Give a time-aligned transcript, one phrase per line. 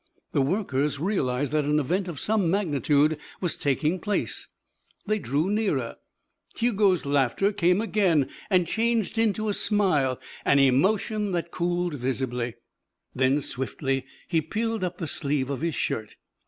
[0.31, 4.47] The workers realized that an event of some magnitude was taking place.
[5.05, 5.97] They drew nearer.
[6.57, 12.55] Hugo's laughter came again and changed into a smile an emotion that cooled visibly.
[13.13, 16.15] Then swiftly he peeled up the sleeve of his shirt.